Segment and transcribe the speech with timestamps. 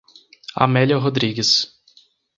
[0.55, 1.77] Amélia Rodrigues